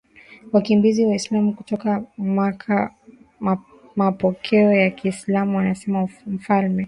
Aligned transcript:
wakimbizi 0.51 1.05
Waislamu 1.05 1.53
kutoka 1.55 2.03
Maka 2.17 2.91
Mapokeo 3.95 4.73
ya 4.73 4.89
Kiislamu 4.89 5.57
yanasema 5.57 6.07
mfalme 6.27 6.79